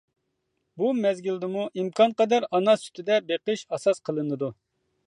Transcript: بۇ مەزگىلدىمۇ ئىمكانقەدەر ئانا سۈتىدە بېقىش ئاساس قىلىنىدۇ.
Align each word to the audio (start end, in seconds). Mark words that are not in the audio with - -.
بۇ 0.81 0.87
مەزگىلدىمۇ 1.01 1.67
ئىمكانقەدەر 1.81 2.49
ئانا 2.51 2.77
سۈتىدە 2.87 3.21
بېقىش 3.31 3.67
ئاساس 3.77 4.07
قىلىنىدۇ. 4.11 4.53